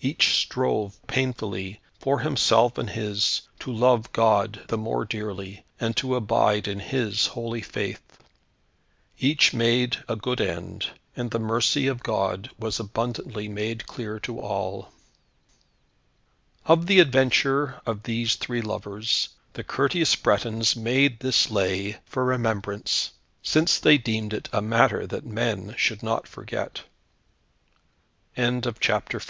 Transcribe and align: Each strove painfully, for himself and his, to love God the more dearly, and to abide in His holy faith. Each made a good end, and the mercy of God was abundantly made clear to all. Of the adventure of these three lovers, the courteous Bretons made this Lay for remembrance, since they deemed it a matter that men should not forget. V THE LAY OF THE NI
Each 0.00 0.36
strove 0.36 0.96
painfully, 1.08 1.80
for 1.98 2.20
himself 2.20 2.78
and 2.78 2.88
his, 2.90 3.42
to 3.58 3.72
love 3.72 4.12
God 4.12 4.62
the 4.68 4.78
more 4.78 5.04
dearly, 5.04 5.64
and 5.80 5.96
to 5.96 6.14
abide 6.14 6.68
in 6.68 6.78
His 6.78 7.26
holy 7.26 7.62
faith. 7.62 8.22
Each 9.18 9.52
made 9.52 10.04
a 10.08 10.14
good 10.14 10.40
end, 10.40 10.90
and 11.16 11.32
the 11.32 11.40
mercy 11.40 11.88
of 11.88 12.04
God 12.04 12.48
was 12.56 12.78
abundantly 12.78 13.48
made 13.48 13.88
clear 13.88 14.20
to 14.20 14.38
all. 14.38 14.92
Of 16.66 16.86
the 16.86 17.00
adventure 17.00 17.80
of 17.84 18.04
these 18.04 18.36
three 18.36 18.62
lovers, 18.62 19.30
the 19.54 19.64
courteous 19.64 20.14
Bretons 20.14 20.76
made 20.76 21.18
this 21.18 21.50
Lay 21.50 21.96
for 22.06 22.24
remembrance, 22.24 23.10
since 23.42 23.80
they 23.80 23.98
deemed 23.98 24.32
it 24.32 24.48
a 24.52 24.62
matter 24.62 25.08
that 25.08 25.26
men 25.26 25.74
should 25.76 26.04
not 26.04 26.28
forget. 26.28 26.82
V 28.36 28.42
THE 28.42 28.42
LAY 28.42 28.56
OF 28.58 28.78
THE 28.78 29.04
NI 29.14 29.20